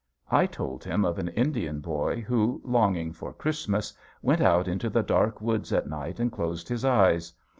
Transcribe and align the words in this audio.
I 0.31 0.47
told 0.47 0.83
him 0.83 1.05
of 1.05 1.19
an 1.19 1.27
Indian 1.27 1.79
boy 1.79 2.21
who, 2.21 2.59
longing 2.65 3.13
for 3.13 3.31
Christmas, 3.31 3.93
went 4.23 4.41
out 4.41 4.67
into 4.67 4.89
the 4.89 5.03
dark 5.03 5.41
woods 5.41 5.71
at 5.71 5.87
night 5.87 6.19
and 6.19 6.31
closed 6.31 6.67
his 6.67 6.83
eyes. 6.83 7.31